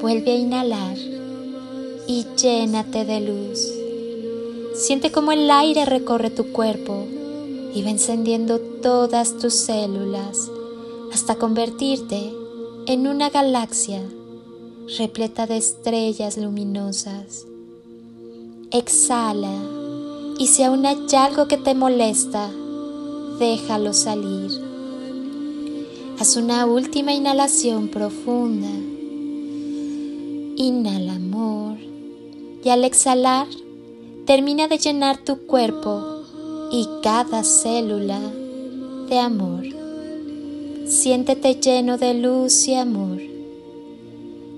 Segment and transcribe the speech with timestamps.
[0.00, 0.96] Vuelve a inhalar
[2.06, 3.72] y llénate de luz.
[4.74, 7.04] Siente cómo el aire recorre tu cuerpo
[7.74, 10.50] y va encendiendo todas tus células
[11.12, 12.32] hasta convertirte
[12.86, 14.00] en una galaxia
[14.96, 17.44] repleta de estrellas luminosas.
[18.70, 19.52] Exhala
[20.38, 22.48] y si aún hay algo que te molesta,
[23.40, 24.50] déjalo salir.
[26.20, 28.68] Haz una última inhalación profunda.
[30.60, 31.78] Inhala amor
[32.64, 33.46] y al exhalar
[34.26, 36.24] termina de llenar tu cuerpo
[36.72, 38.18] y cada célula
[39.08, 39.62] de amor.
[40.84, 43.20] Siéntete lleno de luz y amor.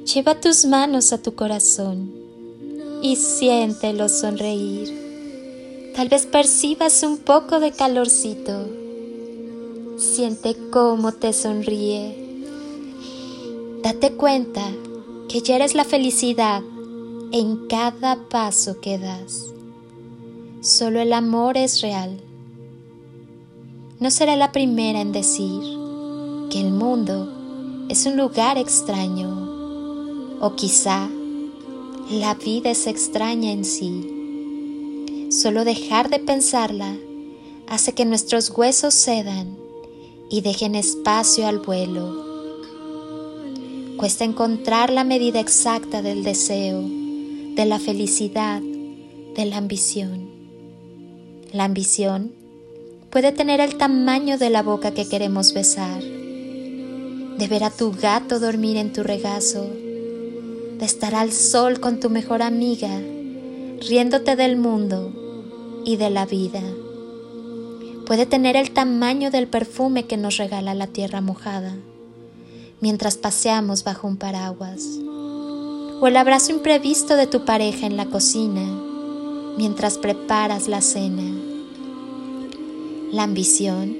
[0.06, 2.11] Lleva tus manos a tu corazón
[3.03, 5.93] y siéntelo sonreír.
[5.95, 8.71] Tal vez percibas un poco de calorcito.
[9.98, 12.17] Siente cómo te sonríe.
[13.83, 14.62] Date cuenta
[15.31, 16.61] que ya eres la felicidad
[17.31, 19.55] en cada paso que das.
[20.61, 22.20] Solo el amor es real.
[24.00, 25.62] No será la primera en decir
[26.50, 31.09] que el mundo es un lugar extraño o quizá
[32.11, 35.28] la vida es extraña en sí.
[35.31, 36.97] Solo dejar de pensarla
[37.69, 39.56] hace que nuestros huesos cedan
[40.28, 42.30] y dejen espacio al vuelo.
[44.00, 50.27] Cuesta encontrar la medida exacta del deseo, de la felicidad, de la ambición.
[51.53, 52.33] La ambición
[53.11, 58.41] puede tener el tamaño de la boca que queremos besar, de ver a tu gato
[58.41, 63.03] dormir en tu regazo, de estar al sol con tu mejor amiga,
[63.87, 65.12] riéndote del mundo
[65.84, 66.62] y de la vida.
[68.06, 71.77] Puede tener el tamaño del perfume que nos regala la tierra mojada,
[72.81, 74.83] mientras paseamos bajo un paraguas,
[76.01, 78.63] o el abrazo imprevisto de tu pareja en la cocina
[79.57, 81.23] mientras preparas la cena.
[83.13, 83.97] La ambición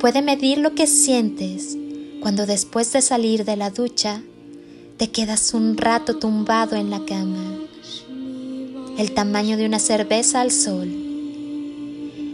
[0.00, 1.76] puede medir lo que sientes
[2.20, 4.22] cuando después de salir de la ducha
[4.96, 7.58] te quedas un rato tumbado en la cama.
[8.98, 10.88] El tamaño de una cerveza al sol.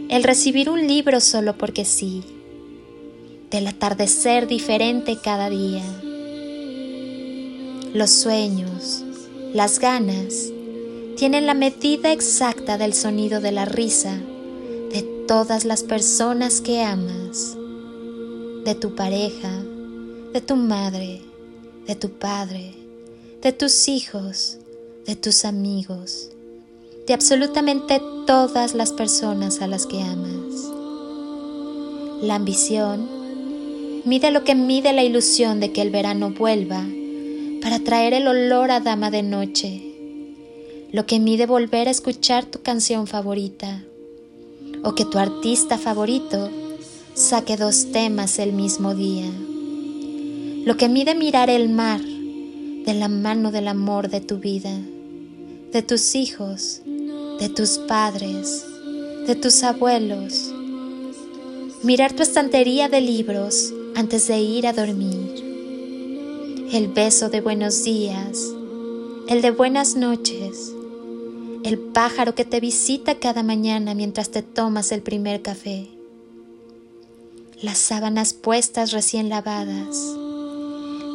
[0.09, 2.23] El recibir un libro solo porque sí.
[3.53, 5.83] Del atardecer diferente cada día.
[7.93, 9.03] Los sueños,
[9.53, 10.51] las ganas
[11.17, 14.19] tienen la medida exacta del sonido de la risa
[14.91, 17.55] de todas las personas que amas,
[18.65, 19.51] de tu pareja,
[20.33, 21.21] de tu madre,
[21.85, 22.73] de tu padre,
[23.43, 24.57] de tus hijos,
[25.05, 26.31] de tus amigos,
[27.05, 30.71] de absolutamente todas las personas a las que amas.
[32.23, 33.12] La ambición
[34.05, 36.83] mide lo que mide la ilusión de que el verano vuelva
[37.61, 39.93] para traer el olor a dama de noche
[40.93, 43.83] lo que mide volver a escuchar tu canción favorita
[44.83, 46.51] o que tu artista favorito
[47.15, 49.25] saque dos temas el mismo día.
[50.65, 54.77] Lo que mide mirar el mar de la mano del amor de tu vida,
[55.71, 56.83] de tus hijos,
[57.39, 58.63] de tus padres,
[59.25, 60.53] de tus abuelos.
[61.81, 65.43] Mirar tu estantería de libros antes de ir a dormir.
[66.71, 68.51] El beso de buenos días,
[69.27, 70.73] el de buenas noches,
[71.63, 75.87] el pájaro que te visita cada mañana mientras te tomas el primer café,
[77.61, 79.97] las sábanas puestas recién lavadas,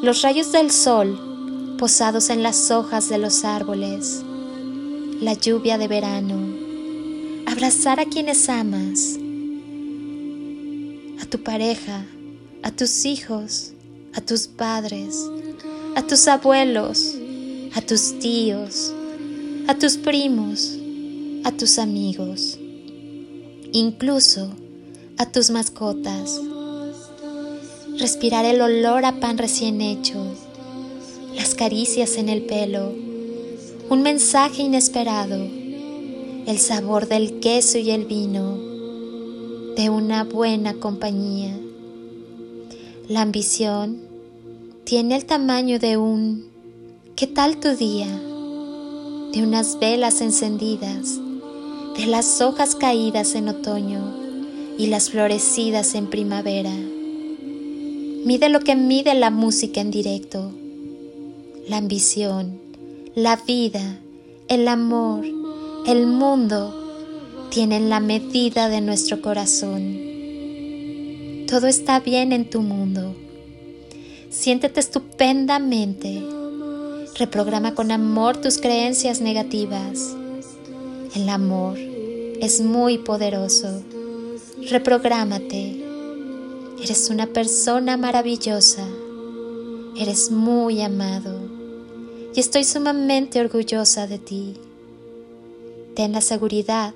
[0.03, 4.23] los rayos del sol posados en las hojas de los árboles,
[5.21, 6.37] la lluvia de verano,
[7.47, 9.19] abrazar a quienes amas,
[11.21, 12.05] a tu pareja,
[12.63, 13.73] a tus hijos,
[14.15, 15.17] a tus padres,
[15.95, 17.15] a tus abuelos,
[17.75, 18.93] a tus tíos,
[19.67, 20.77] a tus primos,
[21.45, 22.59] a tus amigos,
[23.73, 24.51] incluso
[25.19, 26.41] a tus mascotas.
[27.99, 30.25] Respirar el olor a pan recién hecho,
[31.35, 32.93] las caricias en el pelo,
[33.91, 35.37] un mensaje inesperado,
[36.47, 38.57] el sabor del queso y el vino,
[39.77, 41.68] de una buena compañía.
[43.09, 44.03] La ambición
[44.85, 46.51] tiene el tamaño de un
[47.17, 48.07] ¿Qué tal tu día?
[49.33, 51.19] De unas velas encendidas,
[51.97, 54.15] de las hojas caídas en otoño
[54.77, 56.75] y las florecidas en primavera.
[58.27, 60.53] Mide lo que mide la música en directo,
[61.67, 62.61] la ambición,
[63.15, 64.01] la vida,
[64.49, 65.25] el amor,
[65.87, 70.08] el mundo tienen la medida de nuestro corazón.
[71.49, 73.15] Todo está bien en tu mundo.
[74.31, 76.23] Siéntete estupendamente
[77.19, 80.15] Reprograma con amor tus creencias negativas.
[81.17, 83.83] El amor es muy poderoso.
[84.71, 85.83] Reprográmate.
[86.81, 88.87] Eres una persona maravillosa.
[89.97, 91.41] Eres muy amado.
[92.37, 94.55] Y estoy sumamente orgullosa de ti.
[95.97, 96.95] Ten la seguridad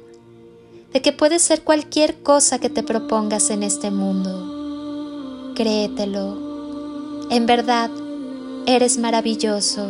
[0.93, 5.53] de que puedes ser cualquier cosa que te propongas en este mundo.
[5.55, 7.29] Créetelo.
[7.31, 7.91] En verdad,
[8.67, 9.89] eres maravilloso.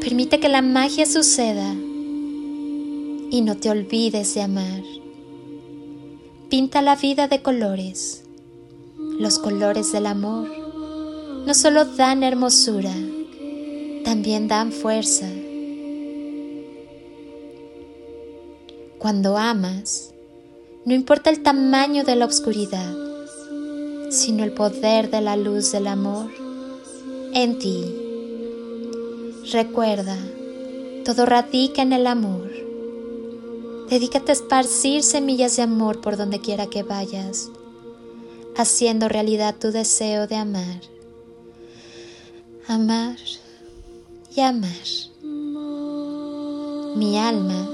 [0.00, 1.72] Permite que la magia suceda
[3.30, 4.82] y no te olvides de amar.
[6.50, 8.24] Pinta la vida de colores.
[9.18, 10.48] Los colores del amor
[11.46, 12.94] no solo dan hermosura,
[14.04, 15.26] también dan fuerza.
[19.04, 20.14] Cuando amas,
[20.86, 22.90] no importa el tamaño de la oscuridad,
[24.08, 26.30] sino el poder de la luz del amor
[27.34, 27.84] en ti.
[29.52, 30.16] Recuerda,
[31.04, 32.50] todo radica en el amor.
[33.90, 37.50] Dedícate a esparcir semillas de amor por donde quiera que vayas,
[38.56, 40.80] haciendo realidad tu deseo de amar.
[42.66, 43.18] Amar
[44.34, 44.70] y amar.
[46.96, 47.73] Mi alma